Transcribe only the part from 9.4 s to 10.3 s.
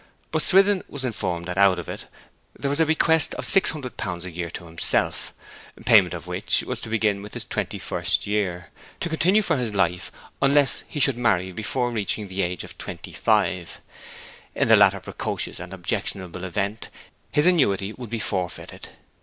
for his life,